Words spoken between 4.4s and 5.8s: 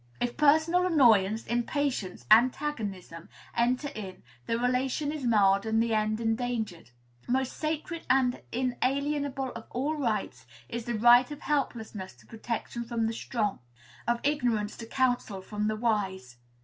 the relation is marred and